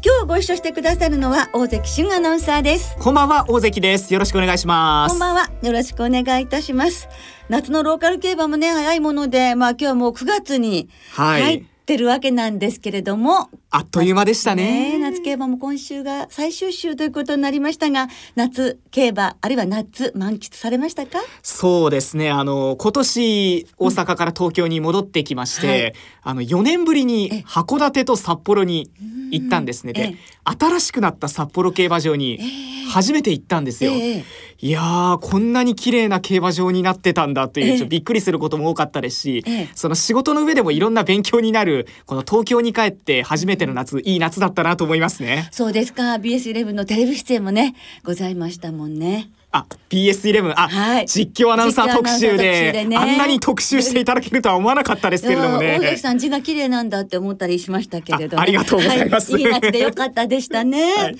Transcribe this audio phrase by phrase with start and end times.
[0.00, 2.96] 今日ご一緒してくださるのは大関俊アナウンサーです。
[3.00, 4.12] こんばんは大関です。
[4.14, 5.10] よろしくお願いします。
[5.10, 5.50] こんばんは。
[5.60, 7.08] よろしくお願いいたします。
[7.48, 21.18] 夏のローカル競馬もね早いものでまあ今日はもう9月に入ってるわけなんですけれども、はいあっという間でしたね、ね、夏競馬も今週が最終週ということになりましたが夏競馬あるいは夏満喫されましたか？
[21.42, 22.30] そうですね。
[22.30, 28.90] あの今年大阪から東京に戻ってきまして、うんはい、あの4年ぶりに函館と札幌に
[29.32, 29.92] 行ったんですね。
[29.92, 30.14] で
[30.44, 32.40] 新しくなった札幌競馬場に
[32.88, 34.24] 初めて行ったんですよ、えー、
[34.60, 45.48] いやこんなに綺麗な競馬場になってたんだという、えー、びっくりすることも多かったですし、えー、その仕事の上でもいろんな勉強になるこの東京に帰って初めての夏いい夏だったなと思いますね。
[45.52, 46.14] そうですか。
[46.14, 49.30] BS11 のテレビ出演もねございましたもんね。
[49.50, 55.78] あ BS11 あ、はい、実況アナウンサー特集でで、ね、あんなに特集していただけるとは思わなかったですけれどもね。
[55.78, 61.16] 大関さん字が綺麗なんだって思ったりしましたけれどありがとうございます、はい、いい夏でよかったでしたね、 はい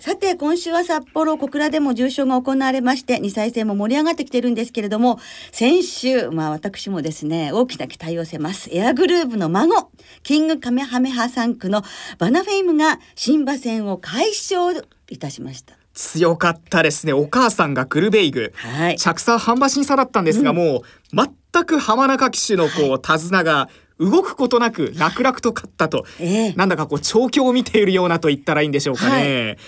[0.00, 5.18] さて今週は札幌小倉でも重賞が行われまして2歳戦も盛り上がってきてるんですけれども
[5.52, 8.70] 先週まあ私もですね大きな期待を寄せます。
[8.72, 9.90] エアグルーヴの孫
[10.22, 11.82] キングカメハメハ3区の
[12.18, 15.74] バナフェイムが新馬戦を快勝いたしました。
[15.92, 17.12] 強かったですね。
[17.12, 20.82] お母さんがグルベイグ、はい、着差半馬審査だったんですが、うん、もう
[21.52, 23.68] 全く浜中騎手のこう、はい、手綱が
[24.00, 29.10] 動くことなく楽々と勝ったと、えー、なんだかこう調教を見ているようなと言ったらいいんでしょうかね。
[29.10, 29.58] はい、え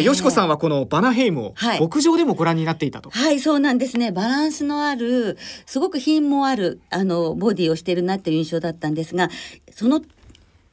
[0.00, 4.10] ー、よしこさんはこのバナヘイムを牧場でもご覧になっていたと、はい、はい、そうなんですね。
[4.10, 9.30] バランスのあるすごく品もあるあのボディをしているなっていう印象だったんですが、
[9.70, 10.02] その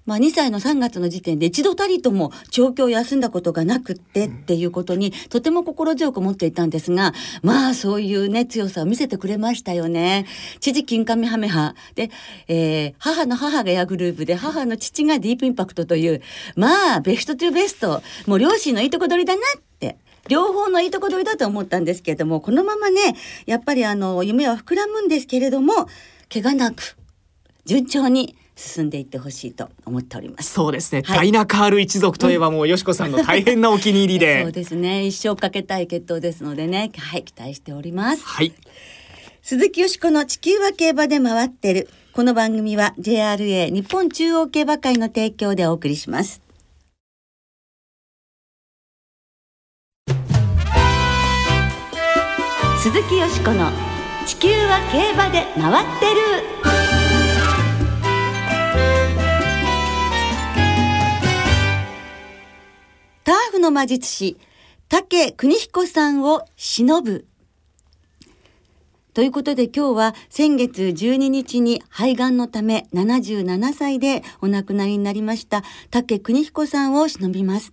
[0.06, 10.26] まあ、2歳の3月の時点で一度たりとも調教を休んだことがなくってっていうことにとても心強く思っていたんですがまあそういうね強さを見せてくれましたよね。
[10.60, 12.10] 父金亀ハメハで、
[12.48, 16.22] えー、母の母がヤグループで母の父がディープインパクトという
[16.56, 18.02] まあベストトゥベスト。
[18.28, 19.98] もう両親のいいとこ取りだなって。
[20.30, 23.16] 両方のいいとこ取りだと思ったんですけれどもこのままね
[23.46, 25.90] やっぱりあの夢は膨らむんですけれども
[26.32, 26.96] 怪我なく
[27.66, 30.54] 順調に進んでいってほしいと思っております。
[30.54, 34.44] そうですね、はい、ダイナカール一族といえばもうよしこさんの大変なお気に入りで。
[34.44, 35.06] そうですね。
[35.06, 36.92] 一生かけたい決闘ですのでね。
[36.98, 38.24] はい期待しております。
[38.24, 38.54] はい。
[39.42, 41.90] 鈴木よしこの地球は競馬で回ってる。
[42.14, 46.42] この番組は JRA 日本中央競馬会の提供でお送りします。
[52.84, 53.72] 鈴木よしこの
[54.26, 56.83] 地球は競馬で回ってる
[63.26, 64.36] ターフの魔術師、
[64.90, 67.26] 竹邦彦さんを忍ぶ。
[69.14, 77.72] ということで今日は先月12日に肺がんのため77歳でお亡くなりになりました竹邦彦さんを忍びます。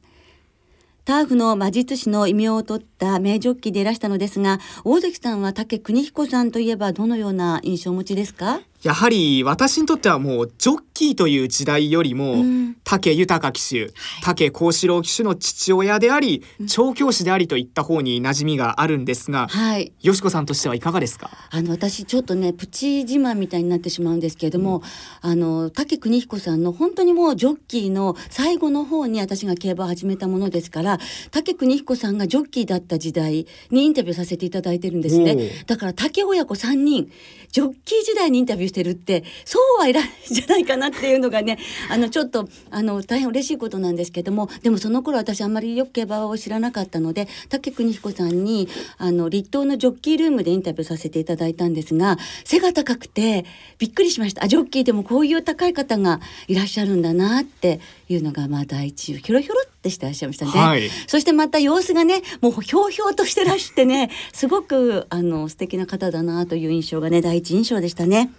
[1.05, 8.61] ターフの魔術師の異名を取った名ジョッキでいらしたのですが大関さんは竹邦彦さんといえばどのような印象をお持ちですか？
[8.83, 13.91] やはり私にとってはもうジョッキーという時代よりも、うん、武豊騎手、はい、
[14.23, 21.31] 武幸四郎騎手の父親であり、調教師でありといった方に馴染みがあるんですが、はい、よしこさんとしてはいかがですか？
[21.51, 24.83] あの私ちょっとねプチ自慢みたいになってしまうんですけれども、
[25.23, 30.99] うん、あの武邦彦さんの本当にもうジョッキーの最後の方に私が競馬を始めたものですから
[31.31, 35.65] 武邦彦さんがジョッキーだった時代にインタビューさせていただいてるんですね。
[35.67, 37.11] だから武親子3人
[37.53, 41.59] ジョッキー時代にインタビューしてるってそうはいらないんじゃないかなっていうのがね
[41.91, 53.45] あのちょっとあの大変嬉しいことなんですけどもでもその頃私あんまりよく競馬を知らなかったので武邦彦さんにあの立東のジョッキールームでインタビューさせていただいたんですが背が高くて
[53.79, 54.45] びっくりしました。
[54.45, 57.81] あジョッキーでもこういう高い方がいらっしゃるんだなって
[58.13, 68.31] いうのがまあ第一ひょろひょろってしてらっしゃいましたね、はい、そしてまた様子がねもうひょうひょうとしてらしてねすごくあの素敵な方だなという印象がね第一印象でしたね。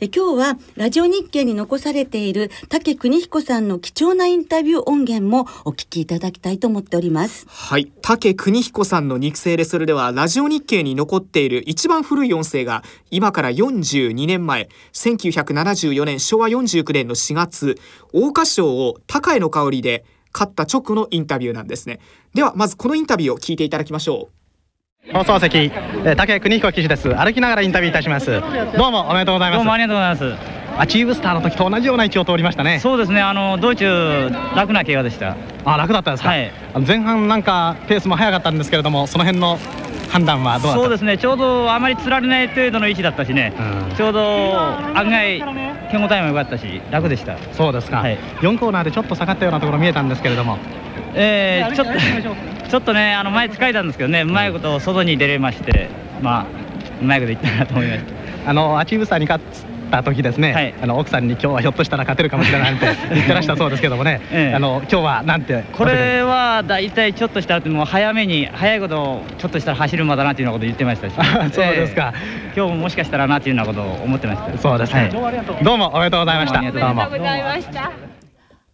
[0.00, 7.44] で今日はラジオ日経に残されている竹邦彦さんの貴重なインタビュー音源もお聞きいただきたいと思っております。
[7.46, 7.92] はい。
[8.00, 17.76] 竹邦彦さんの肉声でそれではラジオ日経に残っている一番古い音声が今から42年前1974年昭和49年の4月
[18.10, 22.00] 桜花賞を高江の香りで勝った直後のインタビューなんですね。
[22.32, 24.39] ではまずこのインタビューを聞いていただきましょう。
[25.08, 25.72] 放送席、
[26.16, 27.08] 竹邦彦騎手です。
[27.16, 28.26] 歩きながらインタビューいたします。
[28.76, 29.58] どうもおめでとうございます。
[29.58, 30.78] どうもありがとうございます。
[30.78, 32.80] アチーブスターの時と同じような位置を通りましたね。
[32.80, 33.22] そうですね。
[33.22, 35.36] あの道中楽な怪我でした。
[35.64, 36.28] あ、楽だったですか？
[36.28, 36.52] はい、
[36.86, 39.58] 前半なんかペースも速かったんですけれども、その辺の
[40.10, 43.54] 判断はどうそうですねちょうどあまりつられない程度の位置だったしね、
[43.90, 45.38] うん、ちょうど案外
[45.90, 50.58] 手応えも良かったし楽でしたそうですか、はい、4コーナーでちょっと下がったようなところ見えたんですけれども
[51.14, 51.92] えー、ちょっと
[52.70, 55.88] ちょっとねあの前使えたんですけどねうまいこと外に出れまして
[56.22, 56.46] まあ
[57.00, 58.50] うまいこといったなと思いました。
[58.50, 71.14] あのアチーブスターに勝つった時ですね、はい、あの奥さんに今日はひょっとしたら勝てるかもしれないって 言ってらしたそうですけどもね、ええ、あの今日はなんてこれは大体ちょっとしたらもう早めに早いことちょっとしたら走るまだなっていうようなこと言ってましたし。
[71.52, 74.58] そうですか、えー、今日ももしかしたらなっていうようなことを思ってました。
[74.58, 76.58] そうですね、はい、どうもおめでとうございました。
[76.58, 77.90] ありがとうございました。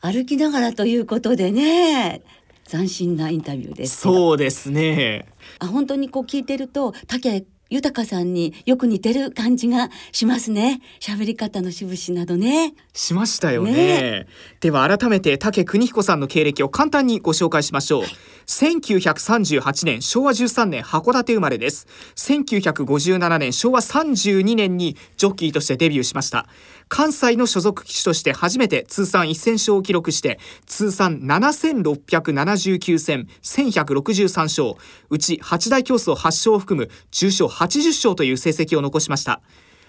[0.03, 2.21] 歩きながらということでね
[2.69, 3.99] 斬新なインタビューです。
[3.99, 5.27] そうですね。
[5.59, 10.81] あ本当にこう聞いてると竹豊さんによく似てる感じがしますね。
[11.01, 12.75] 喋り方の節々などね。
[12.93, 14.27] しましたよね、ね、
[14.61, 18.11] では改めて竹邦彦さんの経歴を簡単にご紹介しましょう、はい、
[18.47, 21.89] 1938年昭和13年函館生まれです。
[22.15, 26.47] 1957年昭和32年にジョッキーとしてデビューしました
[26.89, 34.75] 関西の所属機種として初めて通算1000勝を記録して通算7679戦1163勝。
[35.11, 39.41] うち八大競争8勝を含む重賞80勝という成績を残しました。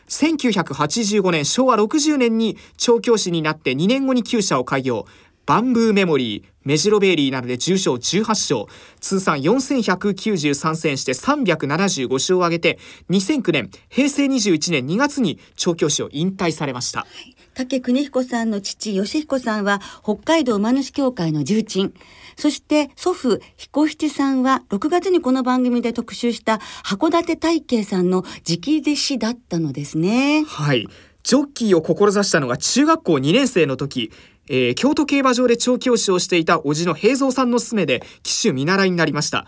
[0.09, 5.05] 1985年昭和60年に調教師になって2年後に旧社を開業。
[5.45, 8.65] バンブーメモリー、メジロベイリーなどで重賞18勝、
[8.99, 12.77] 通算4193戦して375勝を挙げて、
[13.09, 17.07] 2009年、平成21年2月に調教師を引退されました。
[17.53, 21.93] 竹邦彦さんの父、義彦さんは、北海道馬主協会の重鎮。
[22.35, 30.43] そして祖父、彦七さんは6月にこの番組で特集した函館大慶さんの直弟子だったのですね。
[30.43, 30.89] はい。
[31.23, 34.11] ジョッキーを志したのが中学校2年生の時、
[34.47, 39.45] えー、京都競馬場で調教師をしていた叔父の平蔵さんの勧めで騎手見習いになりました。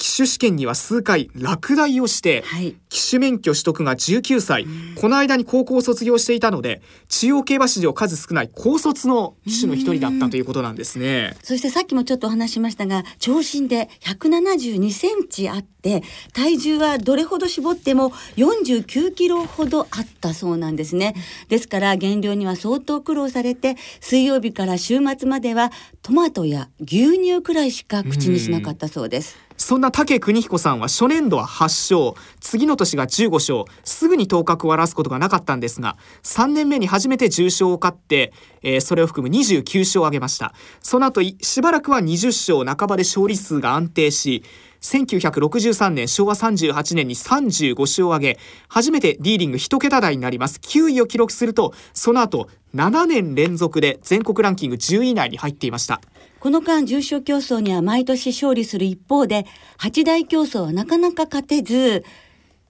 [0.00, 4.66] 騎手試験には数回落第をして、はい、騎手免許取得が19歳、
[4.98, 6.80] この間に高校を卒業していたので
[7.10, 11.36] 中央競馬史上数少ない高卒の騎手の一人だったということなんですね。
[11.42, 21.14] そしてさっきもちょっとお話しましたが長身で172センチあって体重はどれほど絞っても49キロほどあったそうなんですね。
[21.50, 25.70] ですから減量には相当苦労されて水曜日から週末までは
[26.00, 40.54] トマトや牛乳くらいしか口にしなかったそうですそんな武邦彦さんは初年度は8勝、次の年が15勝、すぐに頭角を表すことがなかったんですが、3年目に初めて重賞を勝って、えー、それを含む29勝を挙げました。
[40.80, 44.42] その後、しばらくは20勝半ばで勝利数が安定し、
[44.80, 56.00] 1963年昭和38年に35勝を挙げ初めてリーディング1桁台になります9位を記録するとその後7年連続で全国ランキング10位以内に入っていました
[56.40, 59.44] この間重賞競争には毎年勝利する一方で、
[59.76, 62.02] 八大競争はなかなか勝てず、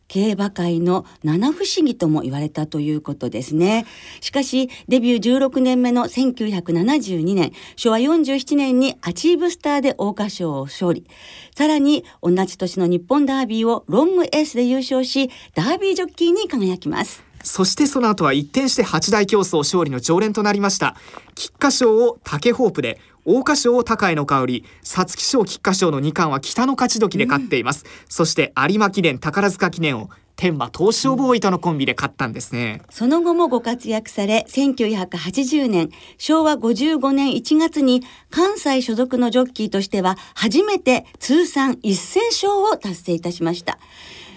[0.09, 3.87] 競馬界の七不思議とも言われたということですね。
[4.21, 11.07] しかし、デビュー16年目の1972年、昭和47年にアチーブスターで桜花賞を勝利。
[11.55, 17.23] さらに、同じ年の日本ダービーをロングエースで優勝し、ダービージョッキーに輝きます。
[17.43, 20.97] そしてその後は一転して八大競争勝利の常連となりました。
[21.35, 27.85] 菊花賞を竹ホープで、桜花賞を高江の香り、皐月賞菊花賞の2冠は北の勝ち時で勝っています。
[27.85, 43.79] うん、そして有馬記念宝塚記念を天馬東証ボーイとのコンビで勝ったんですね、その後もご活躍され1980年昭和55年1月に関西所属のジョッキーとしては初めて通算1000勝を達成いたしました。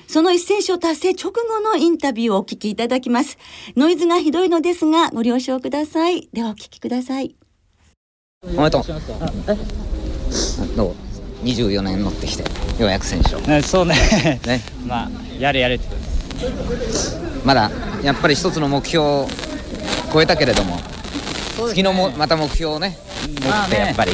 [0.07, 3.37] その1000勝達成直後のインタビューをお聞きいただきます。
[3.77, 6.27] ノイズがひどいのですがご了承ください。
[6.33, 7.33] ではお聞きください
[8.45, 8.83] おめでとう。
[10.75, 10.95] どう
[11.45, 13.95] ？24年乗ってきてようやく選手ね、そうね。
[14.45, 14.61] ね。
[14.85, 15.09] まあ
[15.39, 15.85] やれやれって
[17.45, 17.71] まだ
[18.03, 19.27] やっぱり一つの目標を
[20.11, 20.83] 超えたけれども、ね、
[21.69, 24.11] 次のもまた目標をね持ってやっぱり、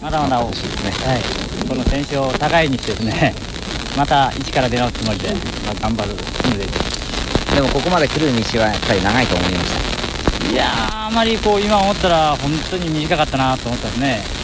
[0.00, 1.22] まだまだ欲しいですね、はい、
[1.68, 3.34] この選手を高いにしてですね
[3.96, 5.28] また一から出直すつもりで、
[5.66, 6.64] まあ、頑張るつもりで。
[6.64, 9.89] すでもここまで来る道はやっぱり長いと思いました
[10.50, 10.66] いや
[11.06, 14.40] あまりこう今思ったら本当に短かったなと思ったんですね。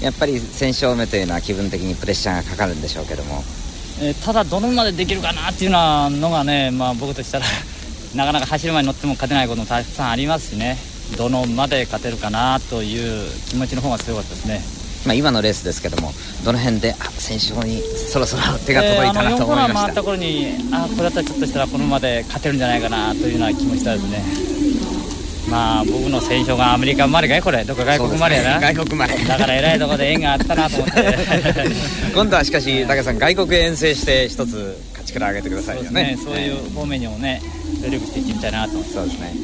[0.00, 3.42] やっぱり1000勝目というのは気分的にプレッシャーがかかるんでしょうけども、
[4.00, 7.46] えー、ただどのまでできるかなっていうのがね、 まあ、僕としたら
[8.14, 10.78] なかなか走る前に乗っても勝てないこともたくさんありますしね。
[11.18, 14.62] どの馬で勝てるかなという気持ちの方が強かったですね。
[15.06, 16.12] まあ、今のレースですけども
[16.44, 24.50] どの辺であ選手にそろそろ手が届いたなと思いました、えー、回った頃にあこれだったらちょっとしたらこのままで勝てるんじゃないかなというような気もしたですね。
[25.50, 27.64] まあ僕の選手がアメリカ生まれかいこれ。
[27.64, 29.16] どこ外国生まれやな、ね、外国生まれ。
[29.24, 31.18] だから偉いところで縁があったなと思って。
[32.14, 36.16] 今度はしかし武さん外国遠征して一つ勝ちから上げてくださいよね。
[36.22, 37.42] そう、ね,、いう方面にもね
[37.82, 38.72] 努力していってみたいなと。
[38.84, 39.34] そうですね。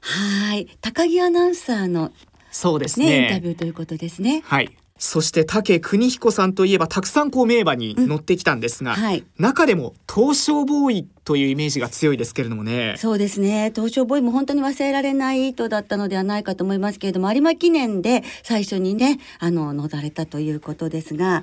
[0.00, 0.68] はい。
[0.80, 2.12] 高木アナウンサーの
[2.52, 4.42] そうですね、ね、インタビューということですね。
[4.44, 4.70] はい。
[4.98, 12.94] そして武邦彦さんといえばたくさんこう名馬に乗ってきたんですが、うんはい、中でも東証ボーイというイメージが強いですけれどもね。
[12.98, 13.72] そうですね。
[13.74, 21.42] 東証ボーイも本当に忘れられない糸だったのではないかと思いますけれども有馬記念で最初にねあの乗られたということですが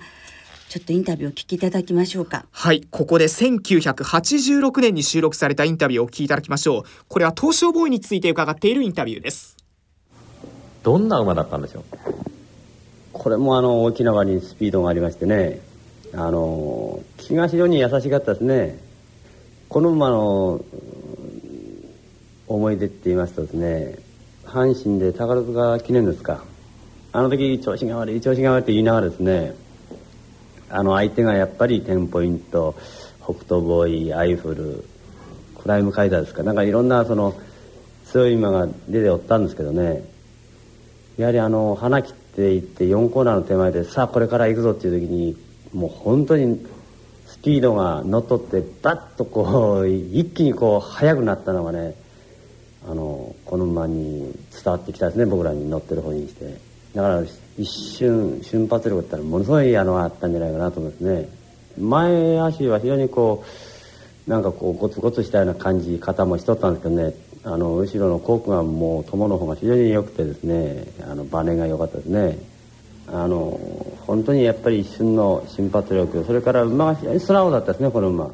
[0.69, 2.45] ちょっとインタビューを聞きいただきましょうか。
[2.51, 2.87] はい。
[2.91, 6.83] ここで1986年に収録されたインタビューをお聞きいただきましょう。
[7.09, 9.58] これは東証ボーイについて伺っているインタビューです
[10.83, 11.83] どんな馬だったんでしょう？
[13.11, 15.59] これもあの大きな輪にスピードがありましてね。
[16.13, 18.79] あの気が非常に優しかったですね。
[19.67, 20.63] この馬の
[22.47, 23.99] 思い出って言いますとですね
[24.43, 26.43] 阪神で宝塚記念ですか。
[27.11, 29.53] あの時調子が悪い調子が悪いって言いながらですね
[30.69, 32.75] あの相手がやっぱりテンポイント
[33.23, 34.85] 北斗ボーイアイフル
[35.61, 36.41] クライムカイダーですか。
[36.41, 37.35] なんかいろんなその
[38.05, 40.03] 強い馬が出ておったんですけどね。
[41.19, 45.35] やはりあの花切っていって4コーナーの手前でさあこれから行くぞっていう時に
[45.73, 46.65] もう本当に
[47.27, 51.93] スピードが乗っ取ってバッとこう一気にこう速くなったのがね
[52.87, 56.69] あのこの馬に伝わってきたですね僕らに乗ってる方にして。
[56.95, 57.23] だから
[57.57, 61.29] 一瞬瞬発力ってのはものすごいあのあったんじゃないかなと思うんですね。
[61.77, 63.43] 前足は非常にこ
[64.27, 67.13] うなんかこうゴツゴツしたような感じ方もしとったんですけどね。
[67.43, 72.37] あの後ろのコークがもう友の方が非常に良くてですねあのバネが良かったですね
[73.07, 73.59] あの
[74.05, 78.31] 本当にやっぱり一瞬の瞬発力それから馬が非常に素直だったですねこの馬。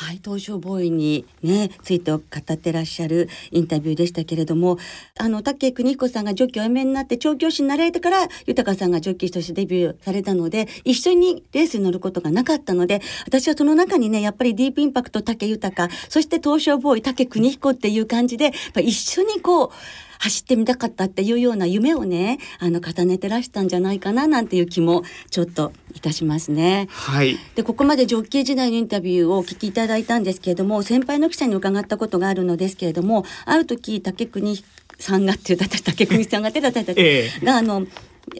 [0.00, 4.78] はい、東証ボーイにね、ついて語ってらっしゃるインタビューでしたけれども、
[5.18, 19.70] あの、竹邦彦さんがジョッキーをおめになって調教師になられてから、豊さんがジョッキとしてデビューされたので、一緒にレースに乗ることがなかったので、私はその中にね、やっぱりディープインパクト竹豊、そして東証ボーイ竹邦彦っていう感じで、やっぱ一緒にこう、
[20.18, 26.88] 走ってみたかったっていうような夢をねあの重ねてらしたんじゃないかななんていう気もちょっといたしますね。
[26.90, 34.62] はい、でここまでジョッキー時代のインタビューをお聞きいただいたんですけれども先輩の記者に伺ったことがあるのですけれどもある時竹国
[34.98, 37.86] さんがっていう私竹国さんが手だった ええ、があの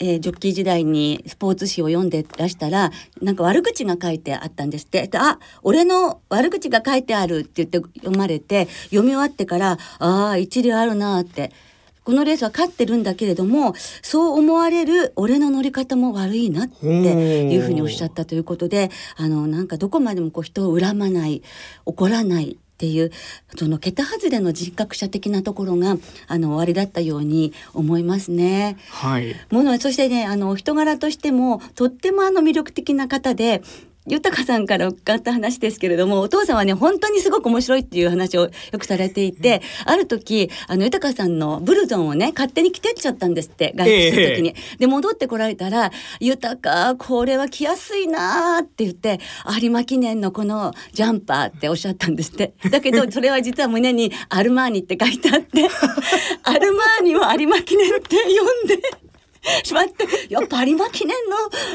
[0.01, 2.91] えー、ジョッキー時代にスポーツ紙を読んでらしたら
[3.23, 5.07] なんか悪口が書いてあったんですって。
[5.07, 11.53] であ俺の悪口が書いてあるって言って読まれて読み終わってからああ一理あるなって
[12.09, 21.43] このレースは勝ってるんだけれどもそう思われる俺の乗り方も悪いなっていうふうにおっしゃったということであのなんかどこまでもこう人を恨まない
[21.85, 23.11] 怒らないっていう
[23.59, 25.99] その桁外れの人格者的なところが
[26.29, 28.79] あの終わりだったように思いますね。
[28.89, 29.35] はい。
[29.51, 33.63] ものそしてねあの人柄としてもとってもあの魅力的な方で
[34.09, 44.51] 豊さんから伺った話ですけれども、お父さんはね、本当にすごく面白いっていう話をよくされていて、ある時、あの、豊さんのブルゾンをね、勝手に着てっちゃったんですって、外出する時に。
[44.51, 49.21] えー、で、戻ってこられたら、豊、これは着やすいなーって言って、
[49.61, 52.55] 有馬記念のこのジャンパーっておっしゃったんですって。
[52.71, 55.69] だけど、 それは実は胸にアルマーニって書いてあって、
[56.45, 59.08] アルマーニを有馬記念って読んで、
[59.65, 61.17] しまって、やっぱ有馬記念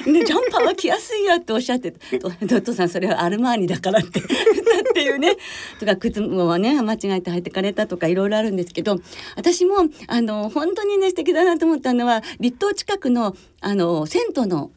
[0.05, 5.35] の、ね、ジャンパーは着やすいやっておっしゃって、 ドットさんそれはアルマーニだからって言ったっていうね、
[5.79, 8.99] とか靴もね、間違えて履いてかれたとかいろいろあるんですけど、
[9.35, 14.71] 私も、あの、本当にね、素敵だなと思ったのは、立東近くの、あの、銭湯の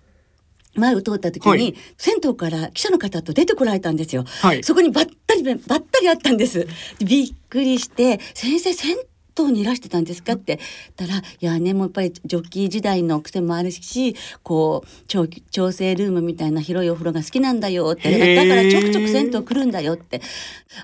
[0.76, 4.25] 前を通った時に、はい、銭湯から記者の方と出てこられたんですよ。
[4.43, 6.66] はい、そこにばったりばったりあったんです。
[7.05, 8.97] びっくりして「先生銭
[9.45, 10.59] 湯にいらしてたんですか?」って
[10.97, 18.37] 言ったら「いやねもうやっぱりジョッキー時代の癖もあるしこう調調整ルームみたいな広いお風呂が好きなんだよ」って。
[18.37, 20.21] だからちょくちょく銭湯来るんだよって。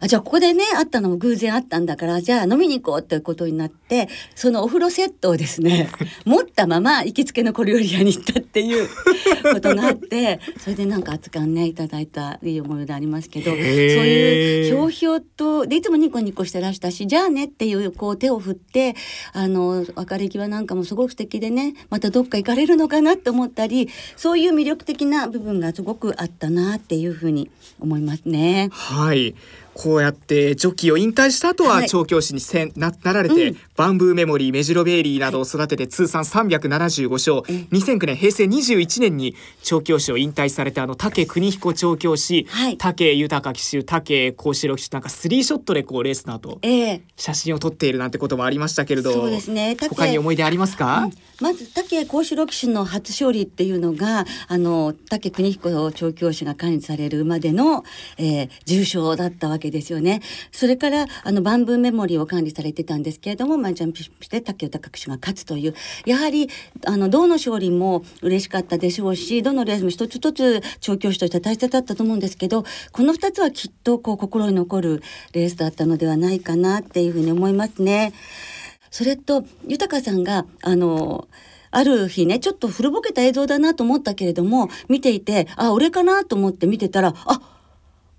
[0.00, 5.90] あじゃあここでね会ったのも偶然あったんだからじゃあ飲みに行こうっていうことになってそのお風呂セットをですね
[6.24, 8.88] 持ったまま行きつけの小料理屋に行ったっていう
[9.52, 18.94] ことがあってそれでなんか熱燗ねいただいたいい思い出ありますけどそういうひょうひょうとでいつもニコニコしてらしたしじゃあねっていうこう手を振って
[19.32, 28.68] あの別れ際なんかもすごく素敵でねまたどっか行かれるのかなって思ったりそういう魅力的な部分がすごくあったなっていうふうに思いますね。
[28.72, 29.34] はい
[29.74, 31.88] こうやってジョッキーを引退した後ははい。
[31.88, 33.56] 調教師にせんななられて、うん。
[33.76, 42.76] バンブーメモリーメジロベイリーなどを育てて通算375勝、2009年平成21年に調教師を引退されてあの武邦彦調教師、はい。
[42.76, 47.02] 武豊騎手武幸四郎騎手なんかスリーショットでこうレースの後ええ。
[47.16, 49.74] 写真を撮っているなんてこともありましたけれどそうですね。
[49.76, 51.08] 武他に思い出ありますか、
[51.40, 57.84] まず武幸四郎騎手の初勝利っていうのがあの武邦彦調教師が管理される馬での、
[58.18, 60.20] えー、重賞だったわけけですよね。
[60.50, 66.48] それからあのバンブーメモリーを管理されてたんですけれども、まあ、ジャンプして武豊騎手が勝つというやはり
[66.86, 75.02] あのどの勝利も嬉しかったでしょうしどのレースも一つ一つ調教師としては大切だったと思うんですけどこの2つはきっとこう心に残る
[75.32, 78.12] レースだったのではないかなっていうふうに思いますね。
[78.90, 81.26] それと豊さんがあの
[81.70, 87.40] ある日ねちょっと古ぼけた映像だなと思ったけれども見ていてあ俺かなと思って見てたらあ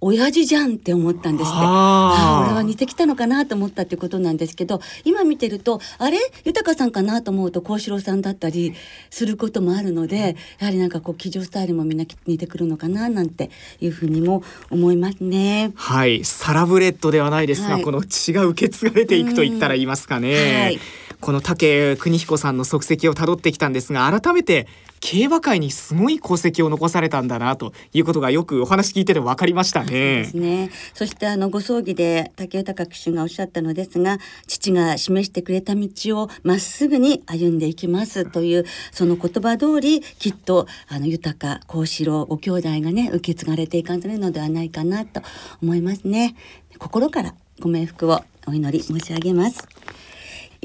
[0.06, 1.58] 親父じゃんって思ったんですって。
[1.58, 1.62] あ。
[1.62, 6.18] ーあ俺は似てきたのかなと思ったってことなんですけど今見てるとあれ？
[6.46, 8.74] 豊さんかなと思うと幸四郎さんだったり
[9.10, 15.72] することもあるのでやはりなんかこう騎乗スタイルもみんな似てくるのかななんていうふうにも思いますね。
[15.76, 16.24] はい。
[16.26, 17.84] サラブレッドではないですが、はい。
[17.84, 20.80] この血が受け継がれていくと言ったら言いますかね、はい
[21.24, 24.68] この武邦彦さんの足跡をたどってきたんですが改めて
[25.00, 30.38] 競馬界にすごい功績を残されたんだなということがよくお話聞いてて分かりましたそうでねす。
[30.38, 30.70] ね。
[30.94, 35.90] そしてあのご葬儀で武豊騎手がおっしゃったのですが、父が示してくれた道
[36.22, 45.22] をまっすぐに歩んでいきますというその言葉通り、きっとあの豊幸四郎ご兄弟がね受け継がれていかれるのではないかなと
[45.62, 46.36] 思いますね。
[46.80, 49.68] 心からご冥福をお祈り申し上げます。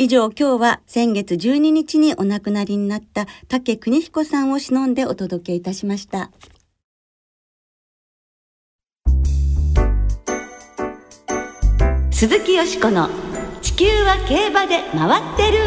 [0.01, 6.31] 以上今日は先月12日にお亡くなりになった武邦彦さんを偲んでお届けいたしました。
[12.13, 13.09] 鈴木よしこの
[13.61, 15.59] 地球は競馬で回ってる。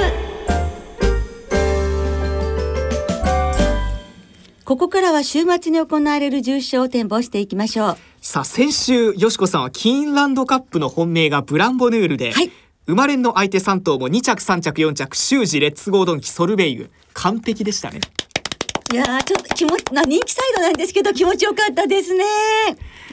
[4.63, 7.97] ここからは週末に行われる重賞を展望していきましょう。
[8.21, 12.49] さあ先週よしこさんはキーンランドカップの本命がブランボヌールで、はい
[12.91, 16.89] 生まれんの相手3頭も2着3着4着修士レッツゴードンキソルベイユ。
[17.13, 18.01] 完璧でしたね。
[18.91, 22.25] いやーちょっと気持ちな人気サイドなんですけど気持ちよかったですね。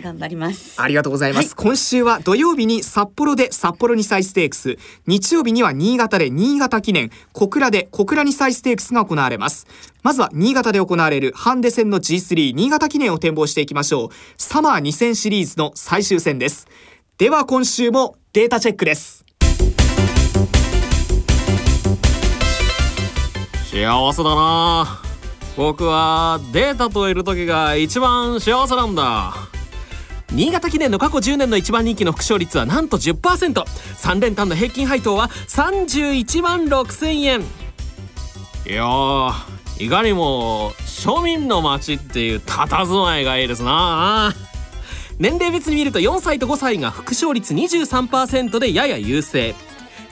[0.02, 0.82] 頑張ります。
[0.82, 1.64] ありがとうございます、はい。
[1.64, 4.78] 今週は土曜日に札幌で札幌2歳ステークス。
[5.06, 7.12] 日曜日には新潟で新潟記念。
[7.32, 9.68] 小倉で小倉2歳ステークスが行われます。
[10.02, 14.08] まずは新潟で行われるハンデ戦の G3 新潟記念を展望していきましょう。
[14.38, 16.66] サマー2000シリーズの最終戦です。
[17.18, 19.17] では今週もデータチェックです
[23.70, 25.02] 幸せだな。
[25.54, 29.34] 僕はデータといる時が一番幸せなんだ。
[30.32, 37.40] 新潟記念の過去10年の一番人気の副勝率はなんと 10%3 連単の平均配当は31万6000円。
[38.66, 39.32] いやー
[39.80, 44.34] いかにも庶民の街っていう佇まいがいいですな。
[45.18, 49.54] 年齢別に見ると4歳と5歳が副勝率23%でやや優勢。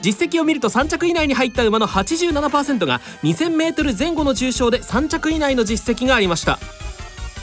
[0.01, 6.59] 実績を見ると3着以内に入った馬の87%が 2000m 前後の重賞で3着以内の実績がありました。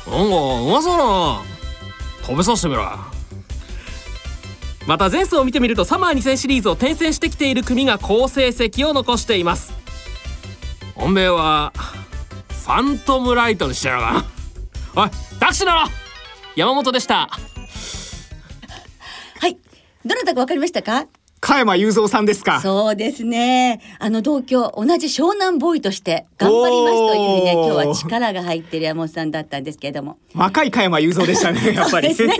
[0.06, 1.42] なんかうまそうだな。
[2.22, 2.84] 食べさせてみろ。
[4.86, 9.72] また前走を見てみるとサマー2000シリーズを転戦してきている組が好成績を残しています。
[10.94, 11.72] 本命は
[12.48, 14.24] ファントムライトにしてやろうかな。
[15.02, 15.88] おいタクシーだろ。
[16.54, 17.28] 山本でした。
[19.40, 19.58] はい。
[20.04, 21.06] どなたかわかりましたか？
[21.44, 23.82] 加山雄三さんですかそうですね。
[23.98, 30.16] あの同郷、同じ湘南ボーイとして頑張りますというね、今日は力が入ってる山本さんだったんですけれども。
[30.34, 32.38] 若い加山雄三でしたね やっぱりねファン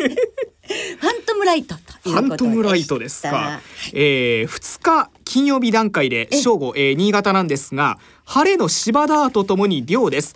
[1.27, 2.12] トムライトということでした。
[2.12, 3.61] ハントムライトですか。
[3.93, 10.35] えー、2日金曜日段階で正午、えー、新潟なんですが晴れの芝ダーとともに涼です。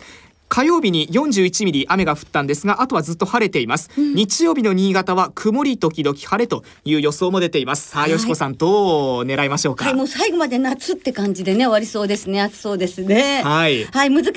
[0.49, 9.85] 火曜日に41ミリ雨が降ったんですがあとはずっと晴れています、日曜日の新潟は曇り時々晴れという予想も出ていますさあ、はいよしこさんどう狙いましょうか？
[9.85, 12.41] はい、もう最後まで夏って感じでね、終わりそうですね。
[12.41, 13.43] 暑そうですね。
[13.43, 14.35] はいはい、難しいで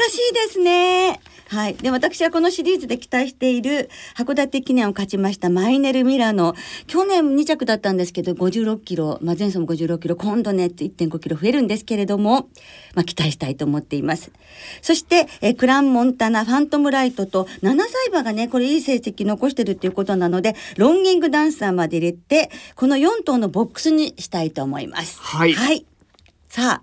[0.50, 1.20] すね。
[1.48, 1.74] はい。
[1.74, 6.54] で、私はこのシリーズで期待している函館記念を勝ちましたマイネル・ミラノ。
[6.86, 12.48] 去年2着だったんですけど、56キロ、まあ、前走も56キロ、今度ね、1.5キロ増えるんですけれども、
[12.94, 14.30] まあ、期待したいと思っています。
[14.82, 25.18] そして、えークラン・モンタナ、ファントム・ライトと、7歳馬がね、これいい成績残してるっていうことなので、ロンギングダンサーまで入れて、この4頭のボックスにしたいと思います。
[25.20, 25.86] はいはい。
[26.48, 26.82] さ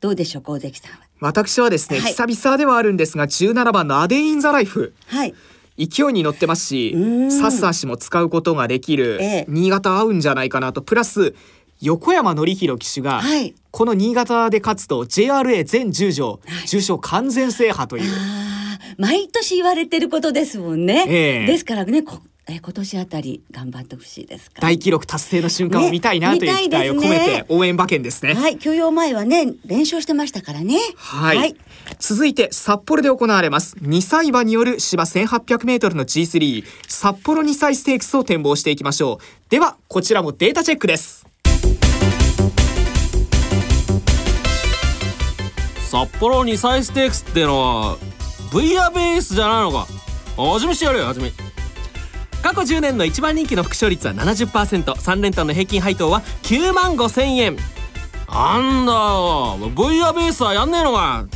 [0.00, 0.98] どうでしょうか、大関さんは？
[1.20, 5.34] 私はですね、はい久々ではあるんですが17番のアデイン・ザ・ライフはい。
[5.78, 6.94] 勢いに乗ってますし
[7.40, 11.34] サス足も使うことができる、ええ新潟合うんじゃないかなとプラス
[11.80, 18.12] 横山典弘騎手が、はいこの新潟で勝つと JRA 全10条重賞完全制覇という。
[18.98, 21.04] 毎年言われてることですもんね。
[21.08, 21.46] ええ。
[21.46, 24.60] ですからねこえ今年あたり頑張ってほしいですか？
[24.60, 24.68] ら。
[24.68, 26.58] 大記録達成の瞬間を見たいなというね。
[26.62, 28.34] 期待を込めて応援馬券ですね。
[28.34, 30.78] はい休養前はね連勝してましたからね。
[30.94, 31.56] はい、
[31.98, 33.74] 続いて札幌で行われます。
[33.82, 39.50] 2歳馬による芝 1800m の G3 札幌2歳ステークスを展望していきましょう。
[39.50, 41.23] ではこちらもデータチェックです
[45.94, 47.98] 札幌2歳ステークスっていうのは
[48.50, 49.86] VR ベースじゃないのか。
[50.36, 51.30] 味見してやるよ味見。
[52.42, 57.56] 過去10年の一番人気の副勝率は 70%3 連単の平均配当は9万5千円。
[58.28, 59.56] なんだよ。
[59.70, 61.26] VR ベースはやんねえのか。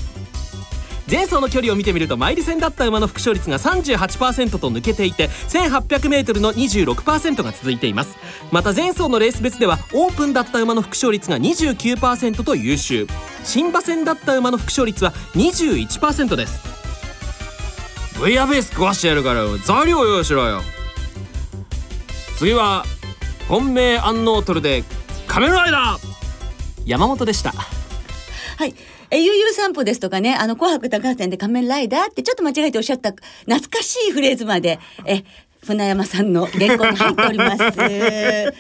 [1.09, 8.19] 前走の距離を見てみるとマイル戦だった馬の副勝率が38%と抜けていて 1800m の26%が続いています。
[8.51, 13.07] また前走のレース別ではオープンだった馬の副勝率が29%と優秀。
[13.49, 16.61] 新馬戦だった馬の副勝率は21%です
[18.19, 20.61] VR ベース壊してやるから材料用意しろよ
[22.37, 22.85] 次は
[23.49, 24.85] 本命アンノートルで
[25.27, 28.75] 仮面ライダー山本でしたはい。
[29.11, 35.23] え、悠々散歩ですとかね、あの、紅白歌合戦で仮面ライダーってちょっと間違えておっしゃった懐かしいフレーズまで、え、
[35.65, 37.63] 船山さんの原稿に入っております。
[37.89, 38.53] え、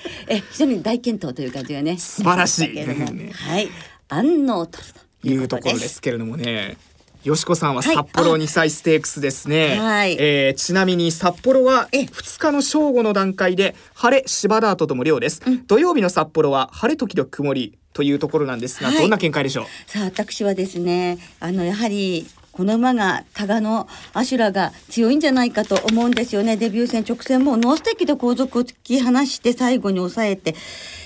[0.53, 1.99] 非常に大健闘という感じがね。
[1.99, 3.69] 素晴らしい はい。
[4.09, 4.79] 安納と
[5.23, 6.77] いうところですけれどもね。
[7.25, 10.17] よしこさんははい札幌2歳ステークスですね、はい。
[10.21, 18.99] えーちなみに札幌はえ2日の正午の段階で晴れ芝ダートとも量です、土曜日の札幌は晴れ時々曇りというところなんですが、はい。
[18.99, 19.91] どんな見解でしょう？
[19.91, 22.27] さあ私はですねあのやはり
[22.59, 26.57] この馬がタガのアシュラが強いんじゃないかと思うんですよね。
[26.57, 30.57] デビュー戦直線もノーステッキで後続を突き放して最後に抑えて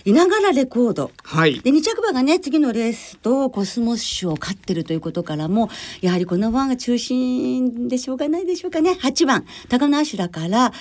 [0.07, 1.11] いながらレコード。
[1.23, 1.61] はい。
[1.61, 5.69] で2着馬がね次のレースとコスモス種を勝ってるということからも
[6.01, 8.93] やはりこの馬が中心でしょうがないでしょうかね。
[8.93, 10.73] 8番タガのアシュラから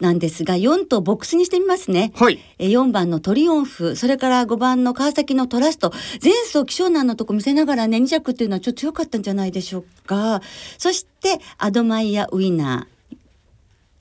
[0.00, 2.12] なんですが4とボックスにしてみますね。
[2.16, 10.40] はいえー4番のトリオンフ、それから5番の川崎のトラスト、前走気象難のとこ見せながらね、2着っていうのはちょっと強かったんじゃないでしょうか。
[10.78, 12.86] そして、アドマイヤウィナ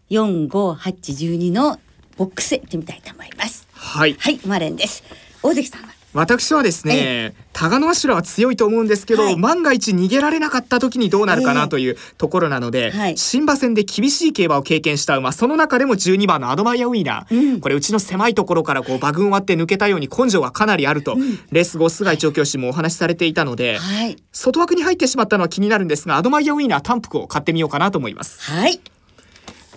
[0.10, 0.94] ー、4、5、8、
[1.38, 1.80] 12の
[2.18, 3.68] ボックスへ行ってみたいと思います。
[3.74, 5.04] はいはい、マレンです。
[5.44, 5.99] 大関さんは？
[6.14, 9.36] 私はですねタガノアシュラは強いと思うんですけど、はい。
[9.38, 13.18] 万が一逃げられなかった時にどうなるかええなというところなので、はい。
[13.18, 17.60] 新馬戦で厳しい競馬を経験した馬その中でも12番のアドマイヤウィーナー、うん。
[17.60, 21.18] これうちの狭いところからこう馬群割って抜けたように根性がかなりあると、
[21.52, 24.16] レース後菅井調教師もお話しされていたので、はい。
[24.32, 28.42] 外枠に入ってしまったのは気になるんですがアドマイヤウィーナー単服を買ってみようかなと思います。
[28.42, 28.80] はい。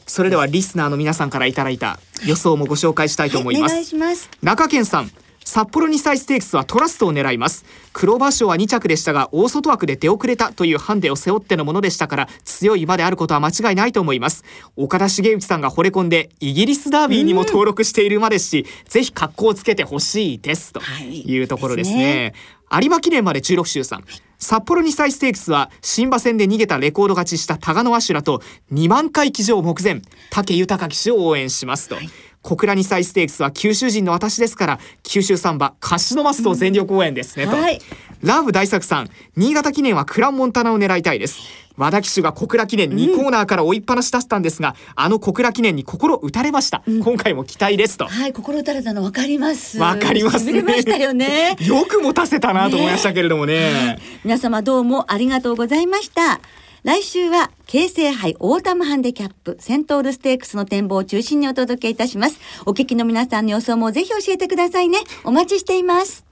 [0.07, 4.31] それではリスナーの皆さんからいただいた予想もご紹介したいと思います、お願いします。
[4.42, 5.11] 中堅さん
[5.44, 7.64] 札幌2歳ステークスはトラストを狙います。
[7.92, 14.44] クローバー賞は2着でしたが大外枠で出遅れたというハンデを背負ってのものでしたから強い馬であることは間違いないと思います。
[14.76, 20.72] 岡田茂之さんが惚れ込んでイギリスダービーにも登録している馬ですし、ぜひ格好をつけてほしいです。
[20.72, 22.35] とはいいうところですですね、
[22.70, 24.05] 有馬記念まで16週さん
[24.38, 30.00] 札幌2歳ステークスは新馬戦で逃げたレコード勝ちしたタガノアシュラと2万回騎乗目前
[30.31, 31.96] 武豊騎手を応援しますと、
[32.42, 37.81] 小倉2歳ステークスは九州人の私ですから九州サンバカシノマスと全力応援ですねと、はい。
[38.22, 41.40] ラブ大作さん新潟記念はクランモンタナを狙いたいです。
[41.76, 48.07] 和田騎手が小倉記念2コーナーから追いっぱなし出したんですが、あの小倉記念に心打たれました、今回も期待ですと。
[48.07, 49.78] はい、心打たれたの分かります。
[49.78, 50.62] わかりますね。
[50.62, 51.57] ましたよね。
[51.61, 53.98] よく持たせたなと思いましたけれどもね。
[54.24, 56.40] 皆様どうもありがとうございました。
[56.85, 62.40] 来週は京成杯オータムハンデキャップセントールステークスの展望を中心にお届けいたします。
[62.66, 64.99] お聞きの皆さんの予想もぜひ教えてくださいね。
[65.23, 66.32] お待ちしています。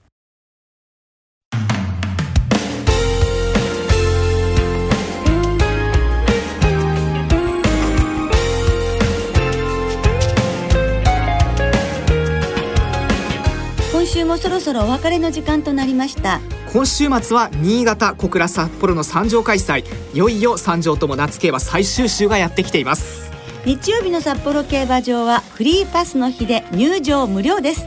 [14.41, 16.41] そろそろお別れの時間となりました。
[16.73, 19.85] 今週末は新潟小倉札幌の三条開催。
[20.15, 23.31] いよいよ三条とも夏競馬最終週がやってきています。
[23.67, 27.87] 日曜日の札幌競馬場はフリーパスの日で入場無料です。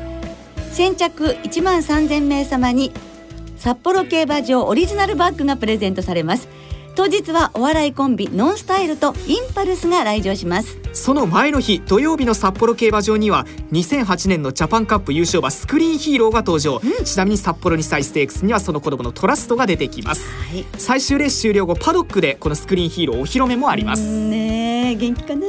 [0.72, 2.92] 先着1万3000名様に
[3.58, 6.48] 札幌競馬場オリジナルバッグがプレゼントされます
[6.96, 10.78] 当日はお笑いコンビノンスタイルとインパルスが来場します。
[10.94, 24.04] その前の日土曜日の札幌競馬場には2008年のジャパンカップ優勝馬スクリーンヒーローが登場、うん、ちなみに札幌にサイステークスにはその子供のトラストが出てきます、はい、最終レース終了後パドックでこのスクリーンヒーローお披露目もあります。
[24.04, 25.48] ね元気かな。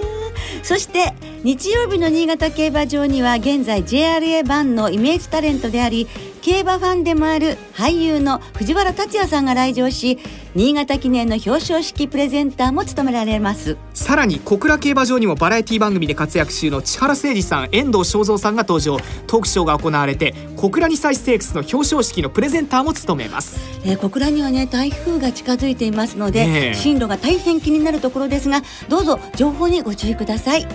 [0.62, 6.08] そして日曜日の新潟競馬場には現在 JRA 版のイメージタレントであり
[6.44, 10.18] 競馬ファンでもある俳優の藤原竜也さんが来場し
[10.54, 13.78] 新潟記念の表彰式プレゼンターも務められます。
[13.94, 18.98] さらに小倉競馬場にもバラエティ番組で活躍中の千原誠二さん遠藤正蔵さんが登場。
[19.26, 30.66] トークショーが行われて小倉2歳ステークスの表彰式のプレゼンターも務めます、えー、小倉にはね台風が近づいていますので、ね、進路が大変気になるところですがどうぞ情報にご注意ください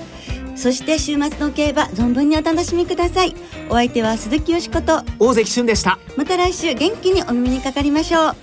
[0.60, 3.34] そして週末の競馬存分にお楽しみください。
[3.70, 5.04] お相手は鈴木よしこと。
[5.18, 5.98] 大関俊でした。
[6.18, 8.36] また来週元気にお耳にかかりましょう。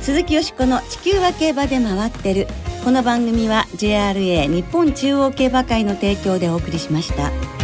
[0.00, 2.46] 鈴木よしこの地球は競馬で回ってる。
[2.84, 7.61] この番組は JRA 日本中央競馬会の提供でお送りしました。